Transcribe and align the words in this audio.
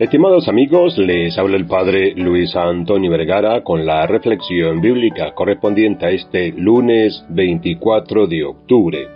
Estimados 0.00 0.48
amigos, 0.48 0.96
les 0.96 1.36
habla 1.36 1.58
el 1.58 1.66
Padre 1.66 2.14
Luis 2.16 2.56
Antonio 2.56 3.10
Vergara 3.10 3.62
con 3.62 3.84
la 3.84 4.06
reflexión 4.06 4.80
bíblica 4.80 5.34
correspondiente 5.34 6.06
a 6.06 6.10
este 6.10 6.52
lunes 6.52 7.22
24 7.28 8.26
de 8.26 8.44
octubre. 8.44 9.08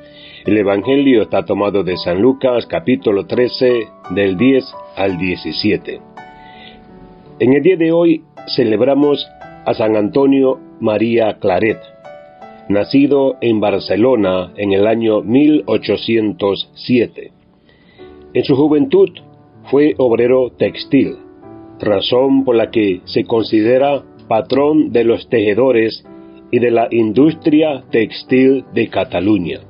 El 0.44 0.58
Evangelio 0.58 1.22
está 1.22 1.42
tomado 1.42 1.84
de 1.84 1.96
San 1.96 2.20
Lucas 2.20 2.66
capítulo 2.66 3.26
13 3.26 3.86
del 4.10 4.36
10 4.36 4.74
al 4.96 5.16
17. 5.16 6.02
En 7.38 7.54
el 7.54 7.62
día 7.62 7.78
de 7.78 7.90
hoy 7.90 8.22
celebramos 8.54 9.26
a 9.64 9.72
San 9.72 9.96
Antonio 9.96 10.60
María 10.80 11.38
Claret, 11.40 11.80
nacido 12.68 13.36
en 13.40 13.58
Barcelona 13.58 14.52
en 14.58 14.74
el 14.74 14.86
año 14.86 15.22
1807. 15.22 17.32
En 18.34 18.44
su 18.44 18.54
juventud 18.54 19.08
fue 19.70 19.94
obrero 19.98 20.50
textil, 20.50 21.16
razón 21.80 22.44
por 22.44 22.56
la 22.56 22.70
que 22.70 23.00
se 23.04 23.24
considera 23.24 24.02
patrón 24.28 24.92
de 24.92 25.04
los 25.04 25.28
tejedores 25.28 26.04
y 26.50 26.58
de 26.58 26.70
la 26.70 26.88
industria 26.90 27.84
textil 27.90 28.64
de 28.74 28.88
Cataluña. 28.88 29.60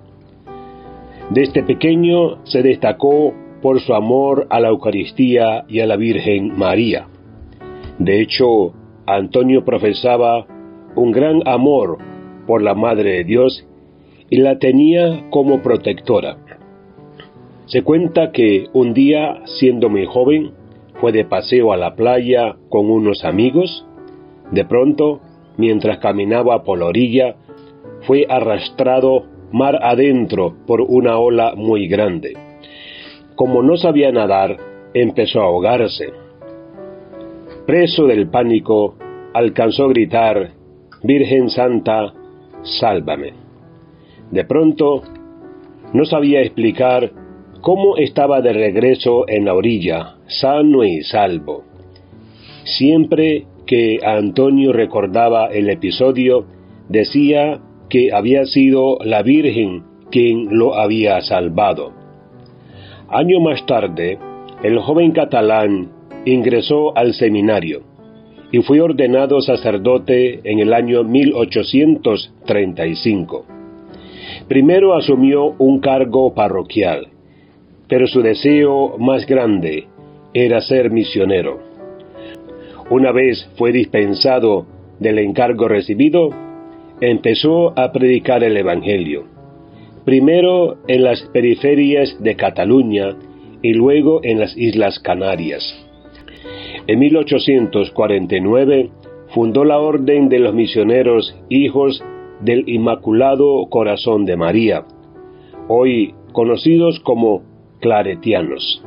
Desde 1.30 1.62
pequeño 1.62 2.45
se 2.45 2.62
destacó 2.62 3.33
por 3.62 3.80
su 3.80 3.95
amor 3.95 4.47
a 4.51 4.61
la 4.61 4.69
Eucaristía 4.69 5.65
y 5.69 5.80
a 5.80 5.87
la 5.87 5.97
Virgen 5.97 6.57
María. 6.59 7.07
De 7.99 8.21
hecho, 8.21 8.74
Antonio 9.07 9.65
profesaba 9.65 10.47
un 10.95 11.13
gran 11.13 11.47
amor 11.47 11.99
por 12.47 12.63
la 12.63 12.74
Madre 12.74 13.13
de 13.13 13.24
Dios 13.24 13.66
y 14.29 14.38
la 14.38 14.59
tenía 14.59 15.29
como 15.30 15.63
protectora. 15.63 16.37
Se 17.66 17.82
cuenta 17.82 18.30
que 18.30 18.66
un 18.74 18.93
día, 18.93 19.40
siendo 19.46 19.88
muy 19.88 20.04
joven, 20.04 20.52
fue 21.01 21.12
de 21.12 21.24
paseo 21.24 21.73
a 21.73 21.76
la 21.76 21.95
playa 21.95 22.56
con 22.68 22.90
unos 22.90 23.24
amigos. 23.24 23.87
De 24.51 24.66
pronto, 24.66 25.21
mientras 25.56 25.98
caminaba 25.98 26.62
por 26.62 26.79
la 26.79 26.87
orilla, 26.87 27.37
fue 28.02 28.26
arrastrado 28.29 29.24
mar 29.51 29.79
adentro 29.82 30.54
por 30.66 30.82
una 30.82 31.18
ola 31.18 31.54
muy 31.56 31.88
grande. 31.88 32.34
Como 33.34 33.62
no 33.62 33.78
sabía 33.78 34.12
nadar, 34.12 34.59
empezó 34.93 35.40
a 35.40 35.45
ahogarse. 35.45 36.12
Preso 37.66 38.06
del 38.06 38.28
pánico, 38.28 38.96
alcanzó 39.32 39.87
a 39.87 39.88
gritar, 39.88 40.51
Virgen 41.02 41.49
Santa, 41.49 42.12
sálvame. 42.62 43.32
De 44.30 44.45
pronto, 44.45 45.02
no 45.95 46.04
sabía 46.04 46.43
explicar 46.43 47.24
cómo 47.65 47.96
estaba 47.96 48.40
de 48.43 48.52
regreso 48.52 49.24
en 49.26 49.46
la 49.46 49.54
orilla, 49.54 50.16
sano 50.26 50.84
y 50.84 51.02
salvo. 51.02 51.65
Siempre 52.65 53.46
que 53.66 54.01
Antonio 54.04 54.74
recordaba 54.74 55.46
el 55.46 55.71
episodio, 55.71 56.45
decía 56.90 57.62
que 57.88 58.12
había 58.12 58.45
sido 58.45 58.98
la 59.02 59.23
Virgen 59.23 59.82
quien 60.10 60.59
lo 60.59 60.74
había 60.74 61.23
salvado. 61.23 61.95
Año 63.09 63.40
más 63.40 63.65
tarde, 63.65 64.19
el 64.62 64.78
joven 64.81 65.12
catalán 65.12 65.91
ingresó 66.26 66.94
al 66.94 67.15
seminario 67.15 67.81
y 68.53 68.59
fue 68.59 68.82
ordenado 68.82 69.41
sacerdote 69.41 70.41
en 70.44 70.59
el 70.59 70.75
año 70.75 71.03
1835. 71.03 73.47
Primero 74.49 74.94
asumió 74.94 75.54
un 75.59 75.81
cargo 75.81 76.34
parroquial 76.34 77.13
pero 77.88 78.06
su 78.06 78.22
deseo 78.22 78.97
más 78.99 79.27
grande 79.27 79.87
era 80.32 80.61
ser 80.61 80.91
misionero. 80.91 81.61
Una 82.91 83.12
vez 83.12 83.49
fue 83.56 83.72
dispensado 83.72 84.67
del 84.99 85.19
encargo 85.19 85.69
recibido, 85.69 86.31
empezó 87.00 87.78
a 87.78 87.93
predicar 87.93 88.45
el 88.45 88.56
Evangelio, 88.56 89.25
primero 90.05 90.78
en 90.87 91.05
las 91.05 91.22
periferias 91.33 92.17
de 92.22 92.37
Cataluña 92.37 93.17
y 93.62 93.72
luego 93.72 94.21
en 94.22 94.41
las 94.41 94.56
Islas 94.56 94.99
Canarias. 94.99 95.62
En 96.87 96.99
1849 96.99 98.91
fundó 99.28 99.65
la 99.65 99.78
Orden 99.78 100.28
de 100.28 100.39
los 100.39 100.55
Misioneros 100.55 101.34
Hijos 101.49 102.05
del 102.41 102.69
Inmaculado 102.69 103.66
Corazón 103.71 104.27
de 104.27 104.37
María, 104.37 104.84
hoy 105.69 106.15
conocidos 106.33 107.01
como 107.01 107.43
claretianos. 107.84 108.83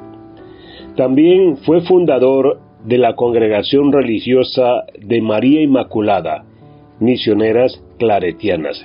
También 0.95 1.57
fue 1.57 1.81
fundador 1.81 2.59
de 2.83 2.97
la 2.97 3.15
Congregación 3.15 3.91
Religiosa 3.91 4.85
de 4.99 5.21
María 5.21 5.61
Inmaculada, 5.61 6.45
misioneras 6.99 7.79
claretianas. 7.99 8.83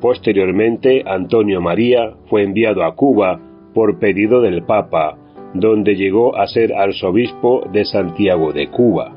Posteriormente, 0.00 1.02
Antonio 1.04 1.60
María 1.60 2.12
fue 2.30 2.44
enviado 2.44 2.84
a 2.84 2.94
Cuba 2.94 3.40
por 3.74 3.98
pedido 3.98 4.40
del 4.40 4.62
Papa, 4.62 5.18
donde 5.54 5.96
llegó 5.96 6.36
a 6.36 6.46
ser 6.46 6.72
arzobispo 6.72 7.64
de 7.72 7.84
Santiago 7.84 8.52
de 8.52 8.68
Cuba. 8.68 9.12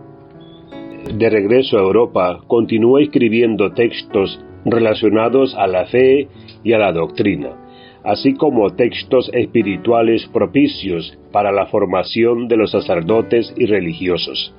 De 1.15 1.29
regreso 1.29 1.77
a 1.77 1.81
Europa, 1.81 2.39
continuó 2.47 2.97
escribiendo 2.97 3.73
textos 3.73 4.43
relacionados 4.65 5.53
a 5.55 5.67
la 5.67 5.85
fe 5.85 6.29
y 6.63 6.73
a 6.73 6.79
la 6.79 6.91
doctrina 6.91 7.64
así 8.05 8.33
como 8.35 8.69
textos 8.69 9.29
espirituales 9.33 10.27
propicios 10.31 11.17
para 11.31 11.51
la 11.51 11.65
formación 11.65 12.47
de 12.47 12.57
los 12.57 12.71
sacerdotes 12.71 13.53
y 13.57 13.65
religiosos. 13.65 14.53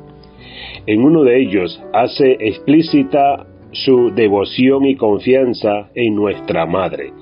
En 0.86 1.02
uno 1.02 1.22
de 1.22 1.40
ellos 1.40 1.82
hace 1.92 2.36
explícita 2.40 3.46
su 3.70 4.10
devoción 4.14 4.84
y 4.84 4.96
confianza 4.96 5.88
en 5.94 6.14
nuestra 6.14 6.66
Madre. 6.66 7.12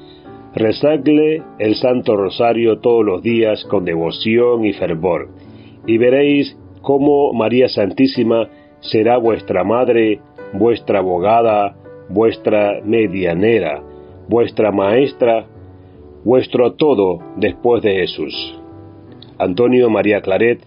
Rezadle 0.54 1.42
el 1.58 1.74
Santo 1.74 2.16
Rosario 2.16 2.78
todos 2.78 3.04
los 3.04 3.22
días 3.22 3.64
con 3.64 3.84
devoción 3.84 4.64
y 4.64 4.72
fervor, 4.72 5.28
y 5.86 5.98
veréis 5.98 6.56
cómo 6.80 7.32
María 7.32 7.68
Santísima 7.68 8.48
será 8.80 9.18
vuestra 9.18 9.64
Madre, 9.64 10.20
vuestra 10.52 11.00
abogada, 11.00 11.74
vuestra 12.08 12.80
medianera, 12.84 13.82
vuestra 14.28 14.70
maestra 14.70 15.46
vuestro 16.24 16.72
todo 16.72 17.20
después 17.36 17.82
de 17.82 17.94
Jesús. 17.96 18.58
Antonio 19.38 19.90
María 19.90 20.20
Claret 20.20 20.60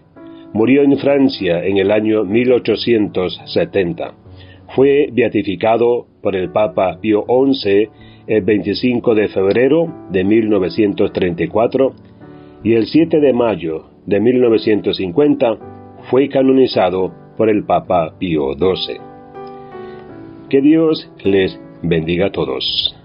murió 0.52 0.82
en 0.82 0.96
Francia 0.98 1.64
en 1.64 1.78
el 1.78 1.90
año 1.90 2.24
1870. 2.24 4.14
Fue 4.74 5.08
beatificado 5.12 6.06
por 6.22 6.36
el 6.36 6.50
Papa 6.50 6.98
Pío 7.00 7.24
XI 7.26 7.88
el 8.26 8.42
25 8.42 9.14
de 9.14 9.28
febrero 9.28 9.92
de 10.10 10.24
1934 10.24 11.92
y 12.62 12.74
el 12.74 12.86
7 12.86 13.20
de 13.20 13.32
mayo 13.32 13.86
de 14.04 14.20
1950 14.20 15.58
fue 16.10 16.28
canonizado 16.28 17.12
por 17.36 17.48
el 17.48 17.64
Papa 17.64 18.14
Pío 18.18 18.52
XII. 18.54 18.98
Que 20.50 20.60
Dios 20.60 21.10
les 21.24 21.58
bendiga 21.82 22.26
a 22.26 22.32
todos. 22.32 22.97